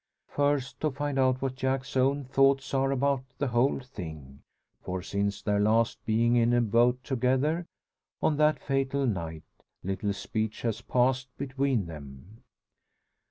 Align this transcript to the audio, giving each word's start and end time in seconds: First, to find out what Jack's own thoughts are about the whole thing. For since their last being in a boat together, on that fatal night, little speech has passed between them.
First, 0.29 0.79
to 0.79 0.89
find 0.89 1.19
out 1.19 1.43
what 1.43 1.53
Jack's 1.53 1.95
own 1.95 2.23
thoughts 2.23 2.73
are 2.73 2.89
about 2.89 3.23
the 3.37 3.49
whole 3.49 3.79
thing. 3.79 4.41
For 4.81 5.03
since 5.03 5.43
their 5.43 5.59
last 5.59 6.03
being 6.07 6.35
in 6.35 6.53
a 6.53 6.61
boat 6.61 7.03
together, 7.03 7.67
on 8.19 8.37
that 8.37 8.57
fatal 8.57 9.05
night, 9.05 9.43
little 9.83 10.13
speech 10.13 10.63
has 10.63 10.81
passed 10.81 11.27
between 11.37 11.85
them. 11.85 12.41